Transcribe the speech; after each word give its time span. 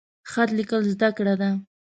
خط 0.31 0.49
لیکل 0.57 0.81
د 0.85 0.87
زده 0.93 1.33
ده؟ 1.41 1.49